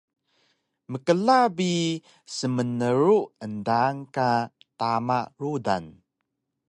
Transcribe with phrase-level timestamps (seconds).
[0.91, 1.71] Mkla bi
[2.35, 4.29] smnru endaan ka
[4.79, 5.85] tama rudan